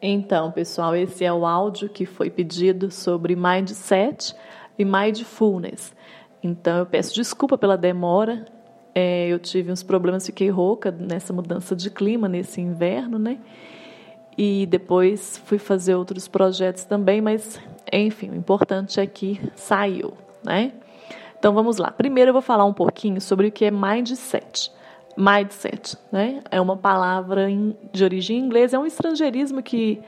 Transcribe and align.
Então, 0.00 0.50
pessoal, 0.50 0.94
esse 0.94 1.24
é 1.24 1.32
o 1.32 1.46
áudio 1.46 1.88
que 1.88 2.04
foi 2.04 2.28
pedido 2.28 2.90
sobre 2.90 3.34
mindset 3.34 4.34
e 4.78 4.84
mindfulness. 4.84 5.94
Então, 6.42 6.78
eu 6.78 6.86
peço 6.86 7.14
desculpa 7.14 7.56
pela 7.56 7.76
demora. 7.76 8.46
É, 8.94 9.28
eu 9.28 9.38
tive 9.38 9.72
uns 9.72 9.82
problemas, 9.82 10.26
fiquei 10.26 10.50
rouca 10.50 10.90
nessa 10.90 11.32
mudança 11.32 11.74
de 11.74 11.90
clima, 11.90 12.28
nesse 12.28 12.60
inverno, 12.60 13.18
né? 13.18 13.38
E 14.36 14.66
depois 14.66 15.38
fui 15.46 15.58
fazer 15.58 15.94
outros 15.94 16.28
projetos 16.28 16.84
também, 16.84 17.22
mas, 17.22 17.58
enfim, 17.90 18.30
o 18.30 18.34
importante 18.34 19.00
é 19.00 19.06
que 19.06 19.40
saiu, 19.54 20.12
né? 20.44 20.72
Então, 21.38 21.54
vamos 21.54 21.78
lá. 21.78 21.90
Primeiro, 21.90 22.30
eu 22.30 22.32
vou 22.32 22.42
falar 22.42 22.66
um 22.66 22.72
pouquinho 22.72 23.20
sobre 23.20 23.48
o 23.48 23.52
que 23.52 23.64
é 23.64 23.70
mindset 23.70 24.70
mindset, 25.16 25.96
né? 26.12 26.40
É 26.50 26.60
uma 26.60 26.76
palavra 26.76 27.46
de 27.92 28.04
origem 28.04 28.38
inglesa, 28.38 28.76
é 28.76 28.80
um 28.80 28.86
estrangeirismo 28.86 29.62
que 29.62 30.00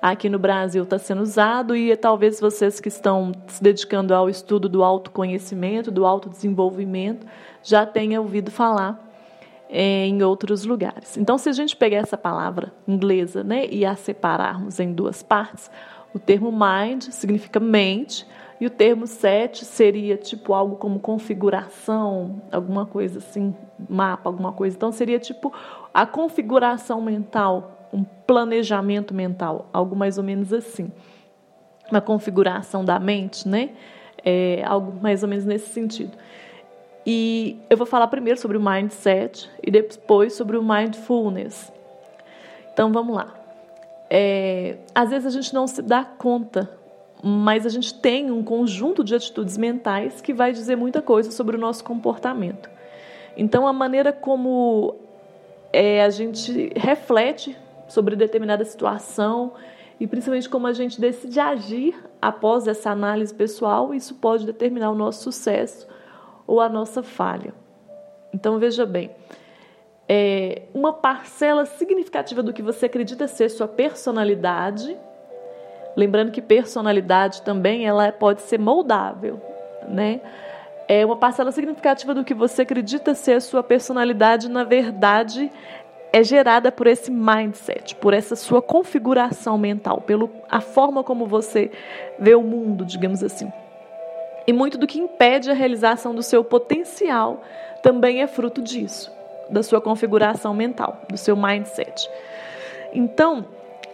aqui 0.00 0.28
no 0.28 0.38
Brasil 0.38 0.82
está 0.82 0.98
sendo 0.98 1.22
usado 1.22 1.76
e 1.76 1.94
talvez 1.96 2.40
vocês 2.40 2.80
que 2.80 2.88
estão 2.88 3.32
se 3.46 3.62
dedicando 3.62 4.14
ao 4.14 4.28
estudo 4.28 4.68
do 4.68 4.82
autoconhecimento, 4.82 5.90
do 5.90 6.06
autodesenvolvimento, 6.06 7.26
já 7.62 7.84
tenham 7.84 8.22
ouvido 8.22 8.50
falar 8.50 9.08
é, 9.68 10.06
em 10.06 10.22
outros 10.22 10.64
lugares. 10.64 11.16
Então, 11.16 11.38
se 11.38 11.48
a 11.48 11.52
gente 11.52 11.76
pegar 11.76 11.98
essa 11.98 12.16
palavra 12.16 12.72
inglesa 12.88 13.44
né, 13.44 13.66
e 13.66 13.84
a 13.84 13.94
separarmos 13.94 14.80
em 14.80 14.92
duas 14.92 15.22
partes, 15.22 15.70
o 16.12 16.18
termo 16.18 16.50
mind 16.50 17.04
significa 17.10 17.60
mente, 17.60 18.26
e 18.60 18.66
o 18.66 18.70
termo 18.70 19.06
set 19.06 19.64
seria 19.64 20.18
tipo 20.18 20.52
algo 20.52 20.76
como 20.76 21.00
configuração, 21.00 22.42
alguma 22.52 22.84
coisa 22.84 23.18
assim, 23.18 23.54
mapa, 23.88 24.28
alguma 24.28 24.52
coisa. 24.52 24.76
Então 24.76 24.92
seria 24.92 25.18
tipo 25.18 25.50
a 25.94 26.04
configuração 26.04 27.00
mental, 27.00 27.88
um 27.90 28.04
planejamento 28.04 29.14
mental, 29.14 29.70
algo 29.72 29.96
mais 29.96 30.18
ou 30.18 30.24
menos 30.24 30.52
assim. 30.52 30.92
Uma 31.90 32.02
configuração 32.02 32.84
da 32.84 33.00
mente, 33.00 33.48
né? 33.48 33.70
É, 34.22 34.62
algo 34.66 35.00
mais 35.00 35.22
ou 35.22 35.28
menos 35.28 35.46
nesse 35.46 35.70
sentido. 35.70 36.12
E 37.06 37.58
eu 37.70 37.78
vou 37.78 37.86
falar 37.86 38.08
primeiro 38.08 38.38
sobre 38.38 38.58
o 38.58 38.60
mindset 38.60 39.50
e 39.62 39.70
depois 39.70 40.34
sobre 40.34 40.58
o 40.58 40.62
mindfulness. 40.62 41.72
Então 42.74 42.92
vamos 42.92 43.16
lá. 43.16 43.34
É, 44.10 44.76
às 44.94 45.08
vezes 45.08 45.26
a 45.26 45.30
gente 45.30 45.54
não 45.54 45.66
se 45.66 45.80
dá 45.80 46.04
conta 46.04 46.79
mas 47.22 47.66
a 47.66 47.68
gente 47.68 47.94
tem 47.94 48.30
um 48.30 48.42
conjunto 48.42 49.04
de 49.04 49.14
atitudes 49.14 49.56
mentais 49.56 50.20
que 50.20 50.32
vai 50.32 50.52
dizer 50.52 50.76
muita 50.76 51.02
coisa 51.02 51.30
sobre 51.30 51.56
o 51.56 51.60
nosso 51.60 51.84
comportamento. 51.84 52.70
Então, 53.36 53.66
a 53.66 53.72
maneira 53.72 54.12
como 54.12 54.96
é, 55.72 56.02
a 56.02 56.10
gente 56.10 56.72
reflete 56.76 57.56
sobre 57.88 58.16
determinada 58.16 58.64
situação 58.64 59.52
e 59.98 60.06
principalmente 60.06 60.48
como 60.48 60.66
a 60.66 60.72
gente 60.72 61.00
decide 61.00 61.38
agir 61.38 61.94
após 62.20 62.66
essa 62.66 62.90
análise 62.90 63.34
pessoal, 63.34 63.94
isso 63.94 64.14
pode 64.14 64.46
determinar 64.46 64.90
o 64.90 64.94
nosso 64.94 65.22
sucesso 65.22 65.86
ou 66.46 66.60
a 66.60 66.68
nossa 66.68 67.02
falha. 67.02 67.52
Então, 68.32 68.58
veja 68.58 68.86
bem. 68.86 69.10
É, 70.08 70.62
uma 70.74 70.92
parcela 70.92 71.66
significativa 71.66 72.42
do 72.42 72.52
que 72.52 72.62
você 72.62 72.86
acredita 72.86 73.28
ser 73.28 73.48
sua 73.48 73.68
personalidade 73.68 74.96
Lembrando 75.96 76.30
que 76.30 76.40
personalidade 76.40 77.42
também 77.42 77.86
ela 77.86 78.12
pode 78.12 78.42
ser 78.42 78.58
moldável, 78.58 79.40
né? 79.88 80.20
É 80.88 81.04
uma 81.04 81.16
parcela 81.16 81.52
significativa 81.52 82.14
do 82.14 82.24
que 82.24 82.34
você 82.34 82.62
acredita 82.62 83.14
ser 83.14 83.34
a 83.34 83.40
sua 83.40 83.62
personalidade, 83.62 84.48
na 84.48 84.64
verdade, 84.64 85.50
é 86.12 86.22
gerada 86.24 86.72
por 86.72 86.86
esse 86.86 87.10
mindset, 87.10 87.94
por 87.96 88.12
essa 88.12 88.34
sua 88.34 88.60
configuração 88.60 89.56
mental, 89.56 90.00
pela 90.00 90.28
a 90.48 90.60
forma 90.60 91.04
como 91.04 91.26
você 91.26 91.70
vê 92.18 92.34
o 92.34 92.42
mundo, 92.42 92.84
digamos 92.84 93.22
assim. 93.22 93.52
E 94.46 94.52
muito 94.52 94.76
do 94.76 94.86
que 94.86 94.98
impede 94.98 95.50
a 95.50 95.54
realização 95.54 96.14
do 96.14 96.22
seu 96.22 96.42
potencial 96.42 97.42
também 97.82 98.20
é 98.20 98.26
fruto 98.26 98.60
disso, 98.60 99.12
da 99.48 99.62
sua 99.62 99.80
configuração 99.80 100.52
mental, 100.52 101.00
do 101.08 101.16
seu 101.16 101.36
mindset. 101.36 102.10
Então, 102.92 103.46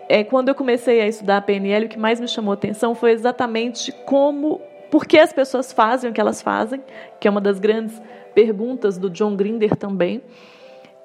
é, 0.08 0.22
quando 0.22 0.48
eu 0.48 0.54
comecei 0.54 1.00
a 1.00 1.06
estudar 1.06 1.38
a 1.38 1.40
PNL, 1.40 1.86
o 1.86 1.88
que 1.88 1.98
mais 1.98 2.20
me 2.20 2.28
chamou 2.28 2.52
a 2.52 2.54
atenção 2.54 2.94
foi 2.94 3.12
exatamente 3.12 3.92
como, 4.04 4.60
por 4.90 5.06
que 5.06 5.18
as 5.18 5.32
pessoas 5.32 5.72
fazem 5.72 6.10
o 6.10 6.12
que 6.12 6.20
elas 6.20 6.40
fazem, 6.40 6.82
que 7.18 7.26
é 7.26 7.30
uma 7.30 7.40
das 7.40 7.58
grandes 7.58 8.00
perguntas 8.34 8.98
do 8.98 9.10
John 9.10 9.34
Grinder 9.34 9.74
também, 9.74 10.22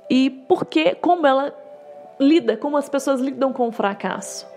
e 0.09 0.29
por 0.29 0.66
que, 0.66 0.95
como 0.95 1.25
ela 1.25 1.56
lida, 2.19 2.56
como 2.56 2.78
as 2.78 2.88
pessoas 2.88 3.19
lidam 3.19 3.51
com 3.51 3.67
o 3.67 3.72
fracasso. 3.72 4.47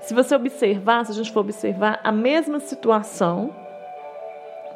Se 0.00 0.14
você 0.14 0.34
observar, 0.34 1.04
se 1.06 1.12
a 1.12 1.14
gente 1.14 1.32
for 1.32 1.40
observar, 1.40 2.00
a 2.04 2.12
mesma 2.12 2.60
situação 2.60 3.54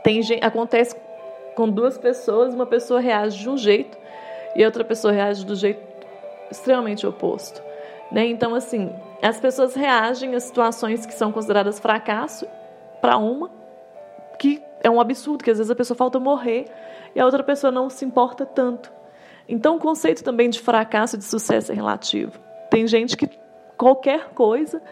tem, 0.03 0.21
acontece 0.41 0.97
com 1.55 1.69
duas 1.69 1.99
pessoas, 1.99 2.55
uma 2.55 2.67
pessoa 2.67 3.01
reage 3.01 3.41
de 3.41 3.49
um 3.49 3.57
jeito 3.57 3.97
e 4.57 4.65
outra 4.65 4.85
pessoa 4.85 5.13
reage 5.13 5.45
do 5.45 5.55
jeito 5.55 5.81
extremamente 6.51 7.07
oposto. 7.07 7.63
Né? 8.13 8.27
Então, 8.27 8.55
assim, 8.55 8.93
as 9.23 9.41
pessoas 9.41 9.75
reagem 9.75 10.35
a 10.35 10.41
situações 10.41 11.07
que 11.07 11.15
são 11.15 11.33
consideradas 11.33 11.81
fracasso 11.81 12.47
para 13.01 13.17
uma, 13.17 13.51
que 14.39 14.63
é 14.83 14.91
um 14.91 15.01
absurdo, 15.01 15.43
que 15.43 15.51
às 15.51 15.57
vezes 15.57 15.71
a 15.71 15.75
pessoa 15.75 15.97
falta 15.97 16.21
morrer 16.21 16.67
e 17.15 17.21
a 17.21 17.25
outra 17.25 17.43
pessoa 17.43 17.71
não 17.71 17.89
se 17.89 18.05
importa 18.05 18.45
tanto. 18.45 18.93
Então, 19.49 19.77
o 19.77 19.79
conceito 19.79 20.23
também 20.23 20.51
de 20.51 20.61
fracasso 20.61 21.17
e 21.17 21.19
de 21.19 21.25
sucesso 21.25 21.73
é 21.73 21.75
relativo. 21.75 22.33
Tem 22.71 22.87
gente 22.87 23.17
que 23.17 23.29
qualquer 23.79 24.29
coisa 24.31 24.83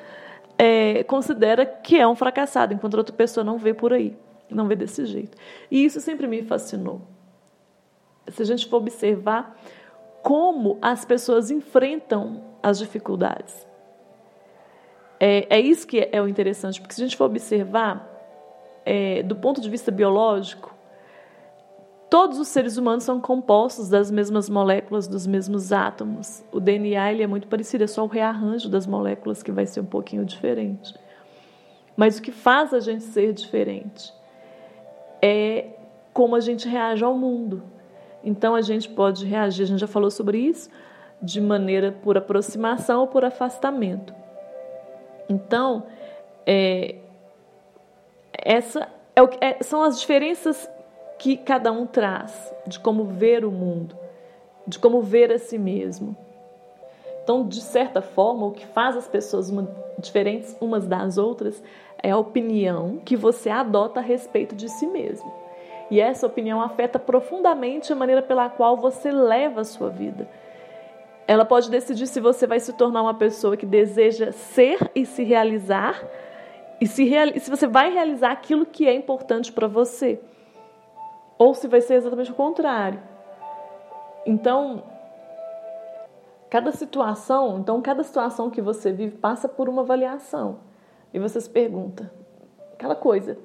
é, 0.56 1.04
considera 1.04 1.66
que 1.66 1.98
é 1.98 2.08
um 2.08 2.14
fracassado, 2.14 2.72
enquanto 2.72 2.94
outra 2.94 3.14
pessoa 3.14 3.44
não 3.44 3.58
vê 3.58 3.74
por 3.74 3.92
aí, 3.92 4.16
não 4.48 4.66
vê 4.66 4.74
desse 4.74 5.04
jeito. 5.04 5.36
E 5.70 5.84
isso 5.84 6.00
sempre 6.00 6.26
me 6.26 6.42
fascinou. 6.42 7.02
Se 8.28 8.42
a 8.42 8.46
gente 8.46 8.66
for 8.66 8.78
observar 8.78 9.56
como 10.22 10.78
as 10.80 11.04
pessoas 11.04 11.50
enfrentam 11.50 12.42
as 12.62 12.78
dificuldades. 12.78 13.66
É, 15.18 15.58
é 15.58 15.60
isso 15.60 15.86
que 15.86 16.08
é 16.10 16.20
o 16.20 16.28
interessante, 16.28 16.80
porque 16.80 16.94
se 16.94 17.02
a 17.02 17.04
gente 17.04 17.16
for 17.16 17.24
observar, 17.24 18.08
é, 18.84 19.22
do 19.22 19.36
ponto 19.36 19.60
de 19.60 19.68
vista 19.68 19.90
biológico, 19.90 20.74
todos 22.08 22.38
os 22.38 22.48
seres 22.48 22.76
humanos 22.76 23.04
são 23.04 23.20
compostos 23.20 23.88
das 23.88 24.10
mesmas 24.10 24.48
moléculas, 24.48 25.06
dos 25.06 25.26
mesmos 25.26 25.72
átomos. 25.72 26.42
O 26.50 26.58
DNA 26.58 27.12
ele 27.12 27.22
é 27.22 27.26
muito 27.26 27.46
parecido, 27.46 27.84
é 27.84 27.86
só 27.86 28.04
o 28.04 28.08
rearranjo 28.08 28.68
das 28.68 28.86
moléculas 28.86 29.42
que 29.42 29.52
vai 29.52 29.66
ser 29.66 29.80
um 29.80 29.86
pouquinho 29.86 30.24
diferente. 30.24 30.94
Mas 31.96 32.18
o 32.18 32.22
que 32.22 32.32
faz 32.32 32.72
a 32.72 32.80
gente 32.80 33.04
ser 33.04 33.32
diferente 33.34 34.12
é 35.20 35.66
como 36.14 36.34
a 36.34 36.40
gente 36.40 36.66
reage 36.66 37.04
ao 37.04 37.14
mundo. 37.14 37.62
Então 38.22 38.54
a 38.54 38.60
gente 38.60 38.88
pode 38.88 39.24
reagir, 39.26 39.62
a 39.62 39.66
gente 39.66 39.80
já 39.80 39.86
falou 39.86 40.10
sobre 40.10 40.38
isso, 40.38 40.68
de 41.22 41.40
maneira 41.40 41.92
por 41.92 42.16
aproximação 42.16 43.00
ou 43.00 43.06
por 43.06 43.24
afastamento. 43.24 44.14
Então, 45.28 45.84
é, 46.46 46.96
essa 48.32 48.88
é 49.14 49.22
o, 49.22 49.28
é, 49.40 49.62
são 49.62 49.82
as 49.82 50.00
diferenças 50.00 50.68
que 51.18 51.36
cada 51.36 51.70
um 51.70 51.86
traz 51.86 52.52
de 52.66 52.80
como 52.80 53.04
ver 53.04 53.44
o 53.44 53.50
mundo, 53.50 53.96
de 54.66 54.78
como 54.78 55.02
ver 55.02 55.30
a 55.30 55.38
si 55.38 55.58
mesmo. 55.58 56.16
Então, 57.22 57.46
de 57.46 57.60
certa 57.60 58.00
forma, 58.00 58.46
o 58.46 58.52
que 58.52 58.66
faz 58.66 58.96
as 58.96 59.06
pessoas 59.06 59.50
uma, 59.50 59.68
diferentes 59.98 60.56
umas 60.60 60.86
das 60.86 61.18
outras 61.18 61.62
é 62.02 62.10
a 62.10 62.16
opinião 62.16 62.98
que 63.04 63.16
você 63.16 63.50
adota 63.50 64.00
a 64.00 64.02
respeito 64.02 64.56
de 64.56 64.68
si 64.68 64.86
mesmo. 64.86 65.30
E 65.90 66.00
essa 66.00 66.26
opinião 66.26 66.62
afeta 66.62 66.98
profundamente 66.98 67.92
a 67.92 67.96
maneira 67.96 68.22
pela 68.22 68.48
qual 68.48 68.76
você 68.76 69.10
leva 69.10 69.62
a 69.62 69.64
sua 69.64 69.90
vida. 69.90 70.28
Ela 71.26 71.44
pode 71.44 71.70
decidir 71.70 72.06
se 72.06 72.20
você 72.20 72.46
vai 72.46 72.60
se 72.60 72.72
tornar 72.72 73.02
uma 73.02 73.14
pessoa 73.14 73.56
que 73.56 73.66
deseja 73.66 74.30
ser 74.30 74.90
e 74.94 75.04
se 75.04 75.24
realizar, 75.24 76.00
e 76.80 76.86
se, 76.86 77.10
se 77.40 77.50
você 77.50 77.66
vai 77.66 77.92
realizar 77.92 78.30
aquilo 78.30 78.64
que 78.64 78.86
é 78.86 78.94
importante 78.94 79.52
para 79.52 79.66
você, 79.66 80.20
ou 81.36 81.54
se 81.54 81.66
vai 81.66 81.80
ser 81.80 81.94
exatamente 81.94 82.30
o 82.30 82.34
contrário. 82.34 83.00
Então, 84.24 84.82
cada 86.48 86.72
situação, 86.72 87.58
então 87.58 87.80
cada 87.80 88.02
situação 88.02 88.50
que 88.50 88.60
você 88.60 88.92
vive 88.92 89.16
passa 89.16 89.48
por 89.48 89.68
uma 89.68 89.82
avaliação. 89.82 90.58
E 91.12 91.18
você 91.18 91.40
se 91.40 91.50
pergunta, 91.50 92.12
aquela 92.74 92.94
coisa, 92.94 93.38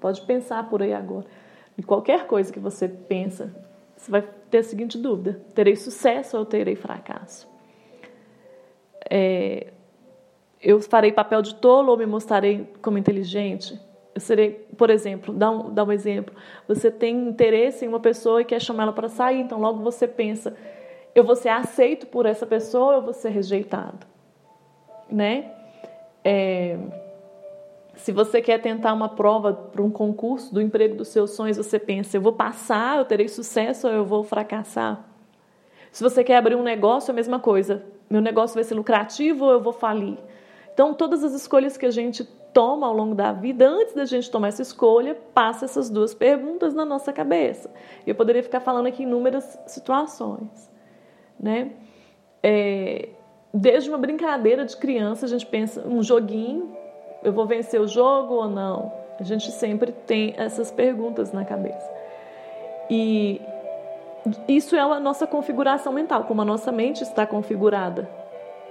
pode 0.00 0.22
pensar 0.22 0.68
por 0.68 0.82
aí 0.82 0.92
agora. 0.92 1.26
E 1.76 1.82
qualquer 1.82 2.26
coisa 2.26 2.52
que 2.52 2.58
você 2.58 2.88
pensa, 2.88 3.54
você 3.96 4.10
vai 4.10 4.22
ter 4.50 4.58
a 4.58 4.62
seguinte 4.62 4.98
dúvida: 4.98 5.40
terei 5.54 5.76
sucesso 5.76 6.36
ou 6.38 6.44
terei 6.44 6.76
fracasso? 6.76 7.48
É, 9.10 9.72
eu 10.62 10.80
farei 10.80 11.12
papel 11.12 11.42
de 11.42 11.54
tolo 11.56 11.90
ou 11.90 11.98
me 11.98 12.06
mostrarei 12.06 12.68
como 12.80 12.98
inteligente? 12.98 13.78
Eu 14.14 14.20
serei, 14.20 14.52
por 14.76 14.90
exemplo, 14.90 15.34
dá 15.34 15.50
um, 15.50 15.74
dá 15.74 15.84
um 15.84 15.92
exemplo. 15.92 16.34
Você 16.68 16.90
tem 16.90 17.28
interesse 17.28 17.84
em 17.84 17.88
uma 17.88 18.00
pessoa 18.00 18.40
e 18.40 18.44
quer 18.44 18.60
chamar 18.60 18.84
ela 18.84 18.92
para 18.92 19.08
sair, 19.08 19.40
então 19.40 19.60
logo 19.60 19.82
você 19.82 20.06
pensa: 20.06 20.56
eu 21.14 21.24
vou 21.24 21.36
ser 21.36 21.48
aceito 21.48 22.06
por 22.06 22.26
essa 22.26 22.46
pessoa 22.46 22.86
ou 22.86 22.92
eu 22.94 23.02
vou 23.02 23.12
ser 23.12 23.30
rejeitado? 23.30 24.14
né? 25.10 25.52
É, 26.22 26.78
se 27.96 28.12
você 28.12 28.42
quer 28.42 28.58
tentar 28.58 28.92
uma 28.92 29.08
prova 29.08 29.52
para 29.52 29.82
um 29.82 29.90
concurso 29.90 30.52
do 30.52 30.60
emprego 30.60 30.96
dos 30.96 31.08
seus 31.08 31.30
sonhos, 31.30 31.56
você 31.56 31.78
pensa: 31.78 32.16
eu 32.16 32.20
vou 32.20 32.32
passar, 32.32 32.98
eu 32.98 33.04
terei 33.04 33.28
sucesso 33.28 33.86
ou 33.86 33.92
eu 33.92 34.04
vou 34.04 34.24
fracassar? 34.24 35.04
Se 35.92 36.02
você 36.02 36.24
quer 36.24 36.36
abrir 36.36 36.56
um 36.56 36.62
negócio, 36.62 37.10
é 37.10 37.12
a 37.12 37.14
mesma 37.14 37.38
coisa. 37.38 37.84
Meu 38.10 38.20
negócio 38.20 38.54
vai 38.54 38.64
ser 38.64 38.74
lucrativo 38.74 39.44
ou 39.44 39.52
eu 39.52 39.60
vou 39.60 39.72
falir? 39.72 40.18
Então, 40.72 40.92
todas 40.92 41.22
as 41.22 41.32
escolhas 41.32 41.76
que 41.76 41.86
a 41.86 41.90
gente 41.90 42.24
toma 42.52 42.86
ao 42.86 42.92
longo 42.92 43.14
da 43.14 43.32
vida, 43.32 43.68
antes 43.68 43.94
da 43.94 44.04
gente 44.04 44.30
tomar 44.30 44.48
essa 44.48 44.62
escolha, 44.62 45.16
passa 45.32 45.64
essas 45.64 45.88
duas 45.88 46.12
perguntas 46.12 46.74
na 46.74 46.84
nossa 46.84 47.12
cabeça. 47.12 47.70
Eu 48.06 48.14
poderia 48.14 48.42
ficar 48.42 48.60
falando 48.60 48.86
aqui 48.86 49.04
inúmeras 49.04 49.58
situações, 49.66 50.70
né? 51.38 51.72
É, 52.42 53.08
desde 53.52 53.88
uma 53.88 53.98
brincadeira 53.98 54.64
de 54.64 54.76
criança, 54.76 55.26
a 55.26 55.28
gente 55.28 55.46
pensa 55.46 55.86
um 55.86 56.02
joguinho, 56.02 56.76
eu 57.24 57.32
vou 57.32 57.46
vencer 57.46 57.80
o 57.80 57.88
jogo 57.88 58.34
ou 58.34 58.48
não? 58.48 58.92
A 59.18 59.22
gente 59.22 59.50
sempre 59.50 59.90
tem 59.90 60.34
essas 60.36 60.70
perguntas 60.70 61.32
na 61.32 61.44
cabeça. 61.44 61.90
E 62.90 63.40
isso 64.46 64.76
é 64.76 64.80
a 64.80 65.00
nossa 65.00 65.26
configuração 65.26 65.92
mental, 65.92 66.24
como 66.24 66.42
a 66.42 66.44
nossa 66.44 66.70
mente 66.70 67.02
está 67.02 67.26
configurada. 67.26 68.08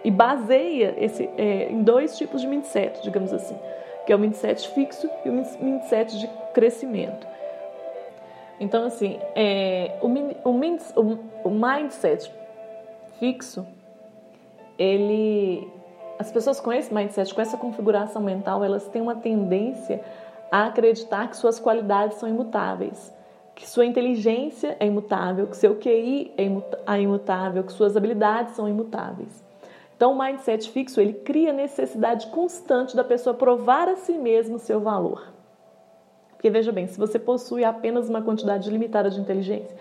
E 0.03 0.11
baseia 0.11 0.93
esse, 0.97 1.29
é, 1.37 1.69
em 1.71 1.81
dois 1.81 2.17
tipos 2.17 2.41
de 2.41 2.47
mindset, 2.47 3.01
digamos 3.01 3.33
assim, 3.33 3.57
que 4.05 4.11
é 4.11 4.15
o 4.15 4.19
mindset 4.19 4.67
fixo 4.69 5.09
e 5.25 5.29
o 5.29 5.33
mindset 5.61 6.19
de 6.19 6.27
crescimento. 6.53 7.25
Então, 8.59 8.85
assim, 8.85 9.19
é, 9.35 9.97
o, 10.01 10.07
o, 10.07 11.19
o 11.45 11.49
mindset 11.49 12.31
fixo, 13.19 13.65
ele 14.77 15.71
as 16.19 16.31
pessoas 16.31 16.59
com 16.59 16.71
esse 16.71 16.93
mindset, 16.93 17.33
com 17.33 17.41
essa 17.41 17.57
configuração 17.57 18.21
mental, 18.21 18.63
elas 18.63 18.87
têm 18.87 19.01
uma 19.01 19.15
tendência 19.15 20.03
a 20.51 20.65
acreditar 20.67 21.27
que 21.29 21.37
suas 21.37 21.59
qualidades 21.59 22.17
são 22.17 22.29
imutáveis, 22.29 23.11
que 23.55 23.67
sua 23.67 23.85
inteligência 23.85 24.77
é 24.79 24.85
imutável, 24.85 25.47
que 25.47 25.57
seu 25.57 25.75
QI 25.75 26.31
é, 26.37 27.01
imutável, 27.01 27.63
que 27.63 27.73
suas 27.73 27.97
habilidades 27.97 28.55
são 28.55 28.69
imutáveis. 28.69 29.43
Então, 29.95 30.11
o 30.11 30.19
mindset 30.19 30.69
fixo, 30.69 30.99
ele 30.99 31.13
cria 31.13 31.53
necessidade 31.53 32.27
constante 32.27 32.95
da 32.95 33.03
pessoa 33.03 33.33
provar 33.33 33.87
a 33.87 33.95
si 33.95 34.13
mesmo 34.13 34.59
seu 34.59 34.79
valor. 34.79 35.31
Porque 36.31 36.49
veja 36.49 36.71
bem, 36.71 36.87
se 36.87 36.99
você 36.99 37.17
possui 37.17 37.63
apenas 37.63 38.09
uma 38.09 38.21
quantidade 38.21 38.69
limitada 38.69 39.09
de 39.09 39.19
inteligência, 39.19 39.75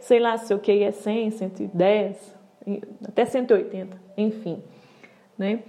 sei 0.00 0.18
lá, 0.18 0.38
seu 0.38 0.58
QI 0.58 0.84
é 0.84 0.92
100, 0.92 1.30
110, 1.30 2.34
até 3.06 3.24
180, 3.24 3.96
enfim, 4.16 4.62
né? 5.38 5.62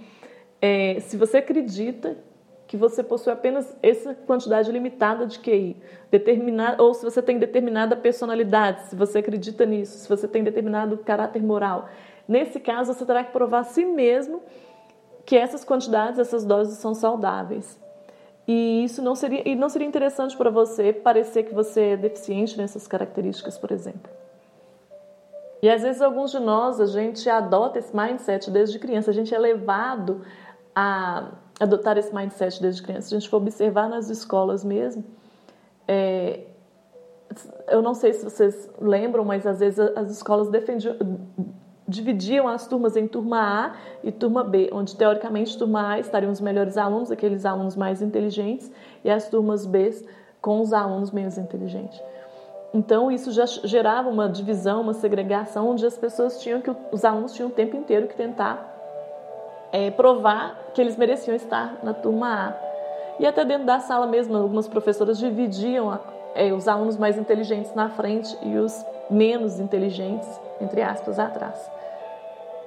É, 0.60 0.98
se 1.00 1.16
você 1.16 1.38
acredita 1.38 2.16
que 2.66 2.76
você 2.76 3.02
possui 3.02 3.32
apenas 3.32 3.74
essa 3.82 4.14
quantidade 4.14 4.70
limitada 4.70 5.26
de 5.26 5.38
QI, 5.38 5.76
determinada, 6.10 6.82
ou 6.82 6.92
se 6.92 7.02
você 7.02 7.22
tem 7.22 7.38
determinada 7.38 7.96
personalidade, 7.96 8.82
se 8.88 8.96
você 8.96 9.18
acredita 9.18 9.64
nisso, 9.64 9.98
se 9.98 10.08
você 10.08 10.28
tem 10.28 10.44
determinado 10.44 10.98
caráter 10.98 11.42
moral, 11.42 11.88
nesse 12.28 12.60
caso 12.60 12.92
você 12.92 13.06
terá 13.06 13.24
que 13.24 13.32
provar 13.32 13.60
a 13.60 13.64
si 13.64 13.86
mesmo 13.86 14.42
que 15.24 15.34
essas 15.36 15.64
quantidades, 15.64 16.18
essas 16.18 16.44
doses 16.44 16.78
são 16.78 16.94
saudáveis. 16.94 17.80
E 18.46 18.84
isso 18.84 19.02
não 19.02 19.14
seria, 19.14 19.46
e 19.46 19.54
não 19.54 19.68
seria 19.68 19.86
interessante 19.86 20.36
para 20.36 20.50
você 20.50 20.92
parecer 20.92 21.44
que 21.44 21.54
você 21.54 21.80
é 21.90 21.96
deficiente 21.96 22.56
nessas 22.56 22.86
características, 22.86 23.58
por 23.58 23.70
exemplo. 23.70 24.10
E 25.60 25.68
às 25.68 25.82
vezes 25.82 26.00
alguns 26.00 26.30
de 26.30 26.38
nós, 26.38 26.80
a 26.80 26.86
gente 26.86 27.28
adota 27.28 27.78
esse 27.78 27.94
mindset 27.94 28.50
desde 28.50 28.78
criança, 28.78 29.10
a 29.10 29.14
gente 29.14 29.34
é 29.34 29.38
levado 29.38 30.22
a 30.74 31.32
adotar 31.58 31.98
esse 31.98 32.14
mindset 32.14 32.62
desde 32.62 32.82
criança. 32.82 33.08
Se 33.08 33.14
a 33.14 33.18
gente 33.18 33.28
for 33.28 33.38
observar 33.38 33.88
nas 33.88 34.08
escolas 34.08 34.64
mesmo, 34.64 35.04
é, 35.86 36.44
eu 37.68 37.82
não 37.82 37.94
sei 37.94 38.12
se 38.12 38.24
vocês 38.24 38.70
lembram, 38.80 39.24
mas 39.24 39.46
às 39.46 39.60
vezes 39.60 39.78
as 39.96 40.10
escolas 40.10 40.48
defendiam, 40.48 40.96
dividiam 41.86 42.46
as 42.46 42.66
turmas 42.66 42.96
em 42.96 43.08
turma 43.08 43.66
A 43.66 43.76
e 44.04 44.12
turma 44.12 44.44
B, 44.44 44.70
onde 44.72 44.94
teoricamente 44.94 45.56
turma 45.56 45.92
A 45.92 45.98
estariam 45.98 46.30
os 46.30 46.40
melhores 46.40 46.76
alunos, 46.76 47.10
aqueles 47.10 47.44
alunos 47.44 47.74
mais 47.74 48.02
inteligentes, 48.02 48.70
e 49.04 49.10
as 49.10 49.28
turmas 49.28 49.66
B 49.66 49.90
com 50.40 50.60
os 50.60 50.72
alunos 50.72 51.10
menos 51.10 51.38
inteligentes. 51.38 52.00
Então 52.72 53.10
isso 53.10 53.32
já 53.32 53.46
gerava 53.46 54.08
uma 54.08 54.28
divisão, 54.28 54.82
uma 54.82 54.92
segregação, 54.92 55.70
onde 55.70 55.86
as 55.86 55.96
pessoas 55.96 56.40
tinham 56.40 56.60
que 56.60 56.70
os 56.92 57.04
alunos 57.04 57.32
tinham 57.32 57.48
o 57.48 57.52
tempo 57.52 57.76
inteiro 57.76 58.06
que 58.06 58.14
tentar 58.14 58.74
é, 59.72 59.90
provar 59.90 60.56
que 60.74 60.80
eles 60.80 60.96
mereciam 60.96 61.34
estar 61.34 61.78
na 61.82 61.94
turma 61.94 62.48
A. 62.48 62.68
E 63.18 63.26
até 63.26 63.44
dentro 63.44 63.66
da 63.66 63.80
sala 63.80 64.06
mesmo, 64.06 64.36
algumas 64.36 64.68
professoras 64.68 65.18
dividiam 65.18 65.98
é, 66.34 66.52
os 66.52 66.68
alunos 66.68 66.96
mais 66.96 67.18
inteligentes 67.18 67.74
na 67.74 67.88
frente 67.88 68.36
e 68.42 68.56
os 68.56 68.84
menos 69.10 69.58
inteligentes, 69.58 70.28
entre 70.60 70.82
aspas, 70.82 71.18
atrás. 71.18 71.70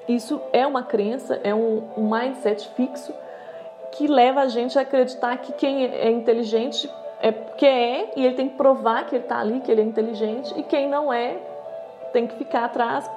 Isso 0.08 0.42
é 0.52 0.66
uma 0.66 0.84
crença, 0.84 1.40
é 1.44 1.54
um, 1.54 1.84
um 1.96 2.10
mindset 2.10 2.68
fixo 2.70 3.14
que 3.92 4.08
leva 4.08 4.42
a 4.42 4.48
gente 4.48 4.78
a 4.78 4.82
acreditar 4.82 5.38
que 5.38 5.54
quem 5.54 5.86
é 5.86 6.10
inteligente 6.10 6.90
é 7.22 7.32
porque 7.32 7.66
é 7.66 8.12
e 8.16 8.26
ele 8.26 8.36
tem 8.36 8.50
que 8.50 8.58
provar 8.58 9.06
que 9.06 9.16
ele 9.16 9.24
está 9.24 9.40
ali, 9.40 9.60
que 9.60 9.72
ele 9.72 9.82
é 9.82 9.84
inteligente, 9.84 10.54
e 10.58 10.64
quem 10.64 10.90
não 10.90 11.14
é 11.14 11.38
tem 12.12 12.28
que 12.28 12.36
ficar 12.36 12.66
atrás. 12.66 13.10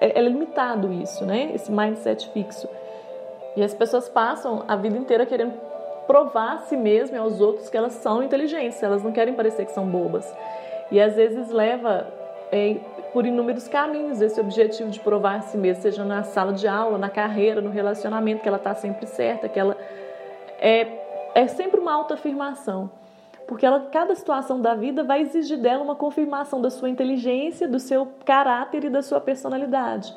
É, 0.00 0.18
é 0.18 0.22
limitado 0.22 0.92
isso, 0.92 1.24
né? 1.24 1.52
Esse 1.54 1.70
mindset 1.70 2.28
fixo. 2.30 2.68
E 3.56 3.62
as 3.62 3.72
pessoas 3.72 4.08
passam 4.08 4.64
a 4.66 4.74
vida 4.74 4.98
inteira 4.98 5.24
querendo 5.24 5.54
provar 6.06 6.54
a 6.54 6.58
si 6.58 6.76
mesmas 6.76 7.12
e 7.12 7.16
aos 7.16 7.40
outros 7.40 7.70
que 7.70 7.76
elas 7.76 7.92
são 7.92 8.22
inteligentes, 8.22 8.82
elas 8.82 9.02
não 9.02 9.12
querem 9.12 9.34
parecer 9.34 9.64
que 9.64 9.72
são 9.72 9.86
bobas. 9.86 10.30
E 10.90 11.00
às 11.00 11.14
vezes 11.14 11.50
leva 11.50 12.12
é, 12.50 12.76
por 13.12 13.24
inúmeros 13.24 13.68
caminhos 13.68 14.20
esse 14.20 14.40
objetivo 14.40 14.90
de 14.90 14.98
provar 14.98 15.36
a 15.36 15.40
si 15.42 15.56
mesma, 15.56 15.82
seja 15.82 16.04
na 16.04 16.24
sala 16.24 16.52
de 16.52 16.66
aula, 16.66 16.98
na 16.98 17.08
carreira, 17.08 17.60
no 17.60 17.70
relacionamento, 17.70 18.42
que 18.42 18.48
ela 18.48 18.58
está 18.58 18.74
sempre 18.74 19.06
certa, 19.06 19.48
que 19.48 19.58
ela 19.58 19.76
é, 20.58 20.86
é 21.34 21.46
sempre 21.46 21.80
uma 21.80 21.92
autoafirmação. 21.94 22.90
Porque 23.46 23.66
ela, 23.66 23.80
cada 23.92 24.14
situação 24.14 24.60
da 24.60 24.74
vida 24.74 25.04
vai 25.04 25.20
exigir 25.20 25.58
dela 25.58 25.82
uma 25.82 25.94
confirmação 25.94 26.60
da 26.60 26.70
sua 26.70 26.88
inteligência, 26.88 27.68
do 27.68 27.78
seu 27.78 28.08
caráter 28.24 28.84
e 28.84 28.90
da 28.90 29.02
sua 29.02 29.20
personalidade. 29.20 30.14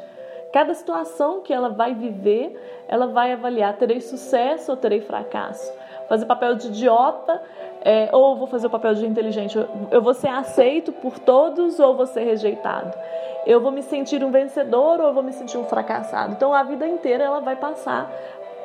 Cada 0.53 0.73
situação 0.73 1.41
que 1.41 1.53
ela 1.53 1.69
vai 1.69 1.93
viver, 1.93 2.85
ela 2.87 3.07
vai 3.07 3.33
avaliar: 3.33 3.75
terei 3.75 3.99
sucesso 3.99 4.71
ou 4.71 4.77
terei 4.77 5.01
fracasso? 5.01 5.71
Fazer 6.07 6.25
papel 6.25 6.55
de 6.55 6.67
idiota 6.67 7.41
é, 7.81 8.09
ou 8.13 8.37
vou 8.37 8.47
fazer 8.47 8.67
o 8.67 8.69
papel 8.69 8.93
de 8.95 9.05
inteligente? 9.05 9.57
Eu 9.91 10.01
vou 10.01 10.13
ser 10.13 10.29
aceito 10.29 10.91
por 10.93 11.19
todos 11.19 11.79
ou 11.79 11.95
vou 11.95 12.05
ser 12.05 12.23
rejeitado? 12.23 12.97
Eu 13.45 13.59
vou 13.59 13.71
me 13.71 13.81
sentir 13.81 14.23
um 14.23 14.31
vencedor 14.31 15.01
ou 15.01 15.13
vou 15.13 15.23
me 15.23 15.33
sentir 15.33 15.57
um 15.57 15.65
fracassado? 15.65 16.33
Então 16.33 16.53
a 16.53 16.63
vida 16.63 16.87
inteira 16.87 17.25
ela 17.25 17.41
vai 17.41 17.57
passar 17.57 18.09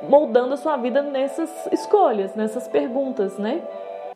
moldando 0.09 0.55
a 0.55 0.57
sua 0.57 0.77
vida 0.77 1.03
nessas 1.03 1.69
escolhas, 1.73 2.35
nessas 2.35 2.67
perguntas, 2.69 3.39
né? 3.39 3.63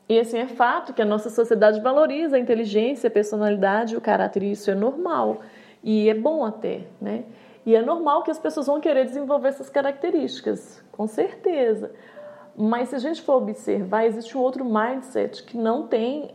E 0.09 0.19
assim 0.21 0.39
é 0.39 0.47
fato 0.47 0.93
que 0.93 1.03
a 1.03 1.05
nossa 1.05 1.31
sociedade 1.31 1.81
valoriza 1.81 2.37
a 2.37 2.39
inteligência, 2.39 3.09
a 3.09 3.11
personalidade 3.11 3.97
o 3.97 4.01
caráter, 4.01 4.43
e 4.43 4.53
isso 4.53 4.71
é 4.71 4.75
normal. 4.75 5.41
E 5.83 6.09
é 6.09 6.15
bom 6.15 6.45
até, 6.45 6.83
né? 7.01 7.25
E 7.65 7.75
é 7.75 7.83
normal 7.83 8.23
que 8.23 8.31
as 8.31 8.39
pessoas 8.39 8.67
vão 8.67 8.81
querer 8.81 9.05
desenvolver 9.05 9.49
essas 9.49 9.69
características, 9.69 10.83
com 10.93 11.09
certeza. 11.09 11.91
Mas 12.57 12.91
se 12.91 12.95
a 12.95 12.99
gente 12.99 13.21
for 13.21 13.35
observar, 13.35 14.07
existe 14.07 14.39
um 14.39 14.41
outro 14.41 14.65
mindset 14.65 15.43
que 15.43 15.57
não 15.57 15.89
tem 15.89 16.31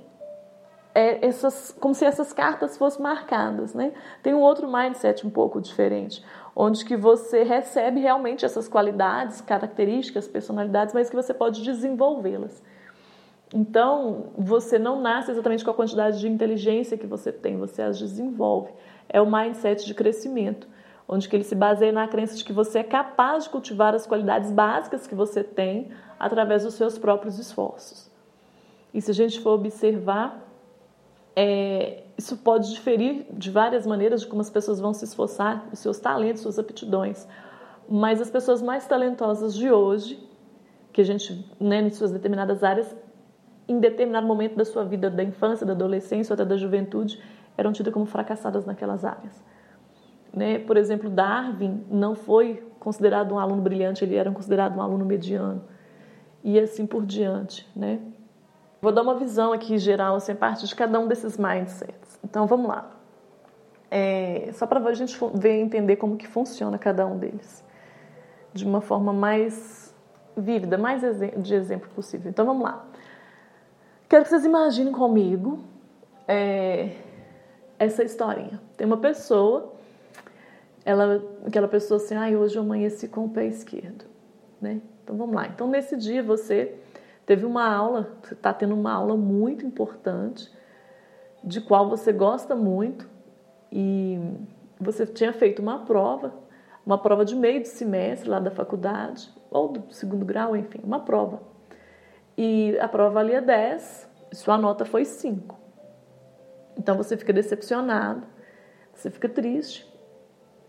é, 0.94 1.26
essas, 1.26 1.74
como 1.80 1.96
se 1.96 2.04
essas 2.04 2.34
cartas 2.34 2.78
fossem 2.78 3.02
marcadas, 3.02 3.74
né? 3.74 3.94
Tem 4.22 4.34
um 4.34 4.42
outro 4.42 4.72
mindset 4.72 5.26
um 5.26 5.30
pouco 5.30 5.62
diferente, 5.62 6.24
onde 6.54 6.84
que 6.84 6.98
você 6.98 7.44
recebe 7.44 8.02
realmente 8.02 8.46
essas 8.46 8.68
qualidades, 8.68 9.40
características, 9.40 10.28
personalidades, 10.28 10.94
mas 10.94 11.10
que 11.10 11.16
você 11.16 11.34
pode 11.34 11.64
desenvolvê-las. 11.64 12.62
Então, 13.54 14.32
você 14.38 14.80
não 14.80 15.02
nasce 15.02 15.32
exatamente 15.32 15.64
com 15.64 15.72
a 15.72 15.74
quantidade 15.74 16.20
de 16.20 16.28
inteligência 16.28 16.98
que 16.98 17.08
você 17.08 17.32
tem, 17.32 17.58
você 17.58 17.82
as 17.82 18.00
desenvolve. 18.00 18.72
É 19.10 19.22
o 19.22 19.30
mindset 19.30 19.86
de 19.86 19.94
crescimento 19.94 20.68
onde 21.12 21.28
que 21.28 21.36
ele 21.36 21.44
se 21.44 21.54
baseia 21.54 21.92
na 21.92 22.08
crença 22.08 22.38
de 22.38 22.46
que 22.46 22.54
você 22.54 22.80
é 22.80 22.84
capaz 22.84 23.44
de 23.44 23.50
cultivar 23.50 23.94
as 23.94 24.08
qualidades 24.08 24.50
básicas 24.50 25.06
que 25.06 25.14
você 25.14 25.44
tem 25.44 25.90
através 26.18 26.64
dos 26.64 26.76
seus 26.76 26.98
próprios 26.98 27.38
esforços. 27.38 28.10
E 28.94 29.02
se 29.02 29.12
a 29.12 29.14
gente 29.14 29.42
for 29.42 29.52
observar, 29.52 30.42
é, 31.36 32.04
isso 32.18 32.38
pode 32.38 32.72
diferir 32.72 33.26
de 33.30 33.52
várias 33.52 33.86
maneiras 33.86 34.22
de 34.22 34.28
como 34.28 34.40
as 34.40 34.50
pessoas 34.50 34.80
vão 34.80 34.94
se 34.94 35.04
esforçar, 35.04 35.68
os 35.74 35.80
seus 35.80 36.00
talentos, 36.00 36.44
suas 36.44 36.58
aptidões. 36.58 37.28
Mas 37.90 38.22
as 38.22 38.32
pessoas 38.32 38.62
mais 38.62 38.88
talentosas 38.88 39.54
de 39.54 39.70
hoje, 39.70 40.18
que 40.94 41.02
a 41.02 41.04
gente, 41.04 41.46
né, 41.60 41.82
em 41.82 41.90
suas 41.90 42.12
determinadas 42.12 42.64
áreas, 42.64 42.96
em 43.68 43.80
determinado 43.80 44.28
momento 44.28 44.56
da 44.56 44.66
sua 44.66 44.84
vida, 44.84 45.10
da 45.10 45.24
infância, 45.24 45.66
da 45.66 45.74
adolescência 45.74 46.34
ou 46.34 46.36
até 46.36 46.46
da 46.46 46.58
juventude, 46.58 47.22
eram 47.58 47.72
tidas 47.72 47.94
como 47.94 48.06
fracassadas 48.06 48.66
naquelas 48.66 49.06
áreas. 49.06 49.44
Né? 50.34 50.60
Por 50.60 50.78
exemplo, 50.78 51.10
Darwin 51.10 51.86
não 51.90 52.16
foi 52.16 52.64
considerado 52.80 53.34
um 53.34 53.40
aluno 53.40 53.62
brilhante, 53.62 54.04
ele 54.04 54.16
era 54.16 54.32
considerado 54.32 54.78
um 54.78 54.82
aluno 54.82 55.06
mediano. 55.06 55.64
E 56.44 56.60
assim 56.60 56.86
por 56.88 57.06
diante. 57.06 57.70
Né? 57.76 58.00
Vou 58.82 58.92
dar 58.92 59.04
uma 59.04 59.16
visão 59.16 59.54
aqui 59.54 59.78
geral, 59.78 60.16
assim, 60.16 60.32
a 60.32 60.36
partir 60.36 60.66
de 60.66 60.76
cada 60.76 61.00
um 61.00 61.08
desses 61.08 61.38
mindsets. 61.38 62.20
Então, 62.24 62.48
vamos 62.48 62.68
lá. 62.68 62.90
É, 63.92 64.50
só 64.54 64.66
para 64.66 64.80
a 64.80 64.94
gente 64.94 65.16
ver 65.36 65.60
entender 65.60 65.98
como 65.98 66.18
que 66.18 66.28
funciona 66.28 66.80
cada 66.80 67.06
um 67.06 67.18
deles. 67.18 67.64
De 68.54 68.66
uma 68.66 68.82
forma 68.82 69.14
mais 69.14 69.94
vívida, 70.36 70.78
mais 70.78 71.04
de 71.38 71.54
exemplo 71.54 71.90
possível. 71.94 72.32
Então, 72.32 72.46
vamos 72.46 72.64
lá. 72.64 72.86
Quero 74.12 74.26
que 74.26 74.30
vocês 74.30 74.44
imaginem 74.44 74.92
comigo 74.92 75.60
é, 76.28 76.98
essa 77.80 78.04
historinha. 78.04 78.62
Tem 78.76 78.86
uma 78.86 78.98
pessoa, 78.98 79.72
ela, 80.84 81.24
aquela 81.48 81.70
pessoa 81.70 81.96
assim, 81.96 82.16
ah, 82.16 82.28
hoje 82.38 82.58
eu 82.58 82.62
amanheci 82.62 83.08
com 83.08 83.24
o 83.24 83.30
pé 83.30 83.46
esquerdo. 83.46 84.04
Né? 84.60 84.82
Então, 85.02 85.16
vamos 85.16 85.34
lá. 85.34 85.48
Então, 85.48 85.66
nesse 85.66 85.96
dia, 85.96 86.22
você 86.22 86.76
teve 87.26 87.46
uma 87.46 87.66
aula, 87.74 88.12
você 88.22 88.34
está 88.34 88.54
tendo 88.54 88.76
uma 88.76 88.92
aula 88.92 89.16
muito 89.16 89.66
importante, 89.66 90.52
de 91.42 91.62
qual 91.62 91.90
você 91.90 92.12
gosta 92.12 92.54
muito, 92.54 93.10
e 93.72 94.20
você 94.78 95.06
tinha 95.06 95.32
feito 95.32 95.62
uma 95.62 95.86
prova, 95.86 96.34
uma 96.86 96.98
prova 96.98 97.24
de 97.24 97.34
meio 97.34 97.62
de 97.62 97.70
semestre 97.70 98.30
lá 98.30 98.42
da 98.42 98.52
faculdade, 98.52 99.30
ou 99.50 99.70
do 99.70 99.94
segundo 99.94 100.26
grau, 100.26 100.54
enfim, 100.54 100.82
uma 100.84 101.00
prova. 101.00 101.51
E 102.38 102.78
a 102.80 102.88
prova 102.88 103.16
valia 103.16 103.42
10, 103.42 104.10
sua 104.34 104.58
nota 104.58 104.86
foi 104.86 105.06
5. 105.06 105.60
Então 106.78 106.96
você 106.96 107.18
fica 107.18 107.34
decepcionado, 107.34 108.26
você 108.94 109.10
fica 109.10 109.28
triste, 109.30 109.92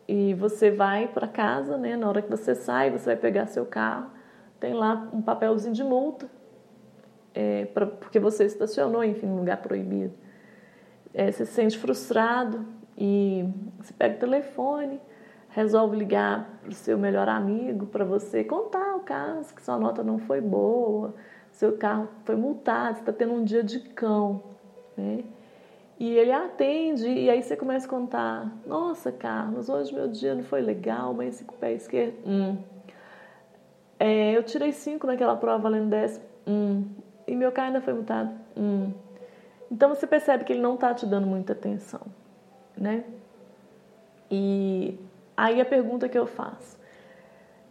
e 0.07 0.35
você 0.35 0.71
vai 0.71 1.09
para 1.09 1.27
casa, 1.27 1.77
né? 1.77 1.97
Na 1.97 2.09
hora 2.09 2.21
que 2.21 2.31
você 2.31 2.55
sai, 2.55 2.91
você 2.91 3.07
vai 3.07 3.17
pegar 3.17 3.47
seu 3.47 3.65
carro, 3.65 4.11
tem 4.59 4.75
lá 4.75 5.09
um 5.13 5.23
papelzinho 5.23 5.75
de 5.75 5.83
multa 5.83 6.29
é, 7.35 7.65
pra, 7.67 7.87
porque 7.87 8.19
você 8.19 8.45
estacionou, 8.45 9.03
enfim, 9.03 9.27
num 9.27 9.39
lugar 9.39 9.59
proibido. 9.59 10.15
É, 11.15 11.31
você 11.31 11.45
se 11.47 11.53
sente 11.53 11.79
frustrado 11.79 12.67
e 12.97 13.49
você 13.79 13.93
pega 13.93 14.17
o 14.17 14.19
telefone, 14.19 15.01
resolve 15.51 15.97
ligar 15.97 16.59
para 16.61 16.71
o 16.71 16.75
seu 16.75 16.99
melhor 16.99 17.29
amigo 17.29 17.87
para 17.87 18.05
você 18.05 18.45
contar 18.45 18.97
o 18.97 19.01
caso, 19.01 19.55
que 19.55 19.63
sua 19.63 19.79
nota 19.79 20.03
não 20.03 20.19
foi 20.19 20.41
boa, 20.41 21.15
seu 21.53 21.77
carro 21.77 22.09
foi 22.25 22.37
multado, 22.37 22.97
você 22.97 23.01
está 23.01 23.13
tendo 23.13 23.33
um 23.35 23.45
dia 23.45 23.63
de 23.63 23.81
cão, 23.81 24.43
né? 24.97 25.25
E 25.99 26.17
ele 26.17 26.33
atende, 26.33 27.07
e 27.09 27.31
aí 27.31 27.43
você 27.43 27.57
começa 27.57 27.87
a 27.87 27.91
contar: 27.91 28.53
Nossa, 28.67 29.13
Carlos, 29.13 29.69
hoje 29.69 29.95
meu 29.95 30.09
dia 30.09 30.35
não 30.35 30.43
foi 30.43 30.61
legal, 30.61 31.15
mas 31.15 31.37
esse 31.37 31.45
com 31.45 31.55
o 31.55 31.59
pé 31.59 31.73
esquerdo. 31.73 32.17
Hum. 32.27 32.59
É, 34.01 34.37
eu 34.37 34.43
tirei 34.43 34.73
cinco 34.73 35.07
naquela 35.07 35.37
prova 35.37 35.63
valendo 35.63 35.91
10. 35.91 36.21
Hum 36.47 36.85
e 37.27 37.37
meu 37.37 37.53
carro 37.53 37.69
ainda 37.69 37.81
foi 37.81 37.95
multado. 37.95 38.31
Hum. 38.57 38.93
Então 39.71 39.89
você 39.89 40.07
percebe 40.07 40.45
que 40.45 40.53
ele 40.53 40.61
não 40.61 40.75
está 40.75 40.93
te 40.93 41.07
dando 41.07 41.27
muita 41.27 41.53
atenção, 41.53 42.03
né? 42.77 43.05
E 44.31 44.99
aí 45.37 45.61
a 45.61 45.65
pergunta 45.65 46.09
que 46.09 46.19
eu 46.19 46.27
faço, 46.27 46.79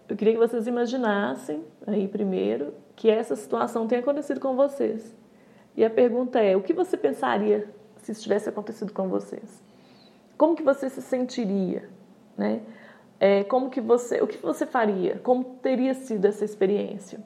eu 0.10 0.16
queria 0.16 0.34
que 0.34 0.40
vocês 0.40 0.68
imaginassem 0.68 1.64
aí 1.86 2.08
primeiro 2.08 2.74
que 2.96 3.10
essa 3.10 3.36
situação 3.36 3.88
tenha 3.88 4.02
acontecido 4.02 4.40
com 4.40 4.56
vocês. 4.56 5.16
E 5.76 5.84
a 5.84 5.90
pergunta 5.90 6.40
é, 6.40 6.56
o 6.56 6.62
que 6.62 6.74
você 6.74 6.98
pensaria 6.98 7.70
se 7.98 8.12
isso 8.12 8.22
tivesse 8.22 8.50
acontecido 8.50 8.92
com 8.92 9.08
vocês? 9.08 9.64
Como 10.38 10.56
que 10.56 10.64
você 10.64 10.90
se 10.90 11.02
sentiria, 11.02 11.90
né? 12.38 12.62
É, 13.20 13.44
como 13.44 13.70
que 13.70 13.80
você, 13.80 14.22
o 14.22 14.28
que 14.28 14.38
você 14.38 14.66
faria? 14.66 15.20
Como 15.20 15.44
teria 15.62 15.94
sido 15.94 16.26
essa 16.26 16.44
experiência? 16.44 17.20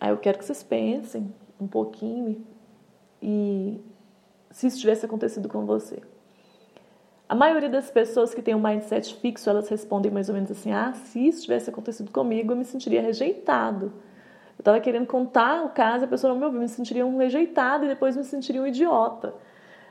Aí 0.00 0.10
eu 0.10 0.18
quero 0.18 0.38
que 0.38 0.44
vocês 0.44 0.62
pensem 0.62 1.32
um 1.60 1.68
pouquinho 1.68 2.44
e 3.22 3.80
se 4.50 4.66
isso 4.66 4.80
tivesse 4.80 5.06
acontecido 5.06 5.48
com 5.48 5.64
você. 5.64 6.02
A 7.32 7.34
maioria 7.34 7.70
das 7.70 7.90
pessoas 7.90 8.34
que 8.34 8.42
tem 8.42 8.54
um 8.54 8.60
mindset 8.60 9.14
fixo, 9.14 9.48
elas 9.48 9.66
respondem 9.66 10.12
mais 10.12 10.28
ou 10.28 10.34
menos 10.34 10.50
assim: 10.50 10.70
ah, 10.70 10.92
se 10.92 11.28
isso 11.28 11.40
tivesse 11.40 11.70
acontecido 11.70 12.12
comigo, 12.12 12.52
eu 12.52 12.56
me 12.56 12.62
sentiria 12.62 13.00
rejeitado. 13.00 13.86
Eu 13.86 14.58
estava 14.58 14.78
querendo 14.80 15.06
contar 15.06 15.64
o 15.64 15.70
caso, 15.70 16.04
a 16.04 16.06
pessoa 16.06 16.30
não 16.30 16.38
me 16.38 16.44
ouviu, 16.44 16.60
me 16.60 16.68
sentiria 16.68 17.06
um 17.06 17.16
rejeitado 17.16 17.86
e 17.86 17.88
depois 17.88 18.18
me 18.18 18.22
sentiria 18.22 18.60
um 18.60 18.66
idiota. 18.66 19.32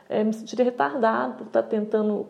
É, 0.08 0.24
me 0.24 0.32
sentiria 0.34 0.66
retardado 0.66 1.34
por 1.34 1.48
estar 1.48 1.64
tentando 1.64 2.28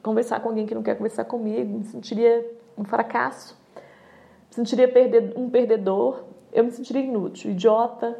conversar 0.00 0.38
com 0.38 0.50
alguém 0.50 0.64
que 0.64 0.76
não 0.76 0.82
quer 0.84 0.94
conversar 0.94 1.24
comigo, 1.24 1.78
me 1.78 1.84
sentiria 1.84 2.48
um 2.78 2.84
fracasso, 2.84 3.58
me 4.48 4.54
sentiria 4.54 4.86
perder, 4.86 5.32
um 5.36 5.50
perdedor 5.50 6.22
eu 6.52 6.62
me 6.62 6.70
sentiria 6.70 7.02
inútil, 7.02 7.50
idiota, 7.50 8.16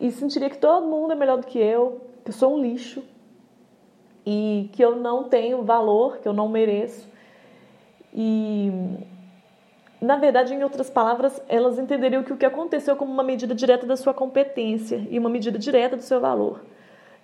e 0.00 0.10
sentiria 0.10 0.50
que 0.50 0.58
todo 0.58 0.84
mundo 0.88 1.12
é 1.12 1.14
melhor 1.14 1.38
do 1.38 1.46
que 1.46 1.60
eu, 1.60 2.00
que 2.24 2.30
eu 2.30 2.34
sou 2.34 2.56
um 2.56 2.60
lixo 2.60 3.00
e 4.26 4.68
que 4.72 4.82
eu 4.84 4.96
não 4.96 5.24
tenho 5.24 5.62
valor, 5.62 6.18
que 6.18 6.28
eu 6.28 6.32
não 6.32 6.48
mereço. 6.48 7.06
E 8.12 8.70
na 10.04 10.16
verdade, 10.16 10.52
em 10.52 10.62
outras 10.62 10.90
palavras, 10.90 11.40
elas 11.48 11.78
entenderiam 11.78 12.22
que 12.22 12.32
o 12.32 12.36
que 12.36 12.44
aconteceu 12.44 12.94
como 12.94 13.10
uma 13.10 13.22
medida 13.22 13.54
direta 13.54 13.86
da 13.86 13.96
sua 13.96 14.12
competência 14.12 15.06
e 15.10 15.18
uma 15.18 15.30
medida 15.30 15.58
direta 15.58 15.96
do 15.96 16.02
seu 16.02 16.20
valor. 16.20 16.60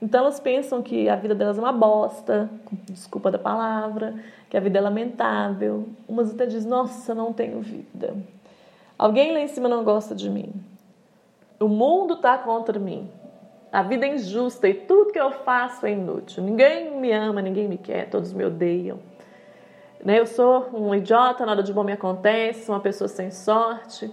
Então 0.01 0.21
elas 0.21 0.41
pensam 0.41 0.81
que 0.83 1.09
a 1.09 1.15
vida 1.15 1.35
delas 1.35 1.59
é 1.59 1.61
uma 1.61 1.73
bosta, 1.73 2.49
desculpa 2.87 3.31
da 3.31 3.39
palavra, 3.39 4.15
que 4.49 4.57
a 4.57 4.61
vida 4.61 4.79
é 4.79 4.81
lamentável. 4.81 5.89
Umas 6.09 6.33
até 6.33 6.47
dizem, 6.47 6.71
nossa, 6.71 7.15
não 7.15 7.35
tenho 7.35 7.61
vida. 7.61 8.17
Alguém 8.99 9.33
lá 9.33 9.41
em 9.41 9.49
cima 9.49 9.69
não 9.69 9.85
gosta 9.85 10.15
de 10.15 10.31
mim. 10.31 10.51
O 11.61 11.69
mundo 11.69 12.15
está 12.15 12.39
contra 12.39 12.79
mim. 12.79 13.11
A 13.73 13.83
vida 13.83 14.05
é 14.05 14.15
injusta 14.15 14.69
e 14.69 14.75
tudo 14.75 15.13
que 15.13 15.21
eu 15.21 15.31
faço 15.31 15.87
é 15.87 15.93
inútil. 15.93 16.43
Ninguém 16.43 16.99
me 16.99 17.13
ama, 17.13 17.41
ninguém 17.41 17.69
me 17.69 17.79
quer, 17.79 18.11
todos 18.11 18.33
me 18.33 18.45
odeiam. 18.45 18.99
Né? 20.05 20.19
Eu 20.19 20.27
sou 20.27 20.69
um 20.73 20.93
idiota, 20.93 21.47
nada 21.47 21.63
de 21.63 21.73
bom 21.73 21.85
me 21.85 21.93
acontece, 21.93 22.69
uma 22.69 22.81
pessoa 22.81 23.07
sem 23.07 23.31
sorte. 23.31 24.13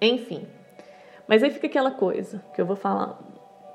Enfim. 0.00 0.46
Mas 1.26 1.42
aí 1.42 1.50
fica 1.50 1.66
aquela 1.66 1.90
coisa 1.90 2.40
que 2.54 2.60
eu 2.60 2.66
vou 2.66 2.76
falar, 2.76 3.18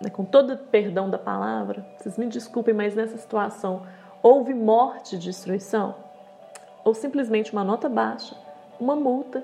né? 0.01 0.09
com 0.09 0.24
todo 0.24 0.55
perdão 0.55 1.09
da 1.09 1.17
palavra, 1.17 1.86
vocês 1.98 2.17
me 2.17 2.27
desculpem, 2.27 2.74
mas 2.74 2.95
nessa 2.95 3.17
situação 3.17 3.86
houve 4.21 4.53
morte 4.53 5.15
e 5.15 5.19
destruição? 5.19 5.95
Ou 6.86 6.93
simplesmente 6.93 7.51
uma 7.51 7.63
nota 7.63 7.89
baixa, 7.89 8.36
uma 8.79 8.95
multa 8.95 9.43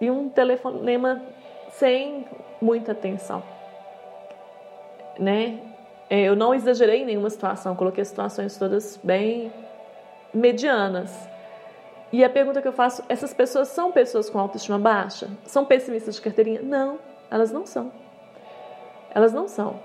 e 0.00 0.10
um 0.10 0.30
telefonema 0.30 1.20
sem 1.70 2.26
muita 2.62 2.92
atenção. 2.92 3.42
Né? 5.20 5.60
É, 6.08 6.22
eu 6.22 6.34
não 6.34 6.54
exagerei 6.54 7.02
em 7.02 7.04
nenhuma 7.04 7.28
situação, 7.28 7.76
coloquei 7.76 8.02
as 8.02 8.08
situações 8.08 8.56
todas 8.56 8.98
bem 9.04 9.52
medianas. 10.32 11.14
E 12.12 12.24
a 12.24 12.30
pergunta 12.30 12.62
que 12.62 12.66
eu 12.66 12.72
faço: 12.72 13.04
essas 13.08 13.34
pessoas 13.34 13.68
são 13.68 13.92
pessoas 13.92 14.30
com 14.30 14.38
autoestima 14.38 14.78
baixa? 14.78 15.28
São 15.44 15.64
pessimistas 15.64 16.14
de 16.14 16.22
carteirinha? 16.22 16.62
Não, 16.62 16.98
elas 17.30 17.52
não 17.52 17.66
são. 17.66 17.92
Elas 19.14 19.32
não 19.32 19.46
são. 19.46 19.78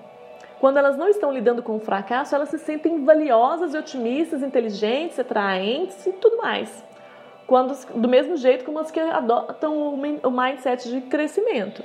Quando 0.59 0.77
elas 0.77 0.97
não 0.97 1.09
estão 1.09 1.31
lidando 1.31 1.61
com 1.61 1.75
o 1.75 1.79
fracasso, 1.79 2.33
elas 2.33 2.49
se 2.49 2.57
sentem 2.57 3.03
valiosas 3.03 3.73
e 3.73 3.77
otimistas, 3.77 4.41
inteligentes, 4.41 5.19
atraentes 5.19 6.07
e 6.07 6.13
tudo 6.13 6.37
mais 6.37 6.85
quando, 7.47 7.75
do 7.93 8.07
mesmo 8.07 8.35
jeito 8.37 8.65
como 8.65 8.79
as 8.79 8.91
que 8.91 8.99
adotam 8.99 9.93
o 10.23 10.31
mindset 10.31 10.89
de 10.89 11.01
crescimento. 11.01 11.83